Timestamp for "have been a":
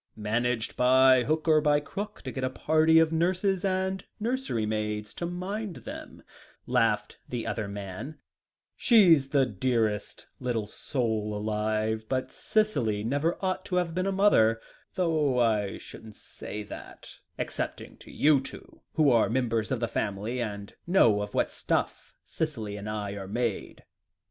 13.75-14.11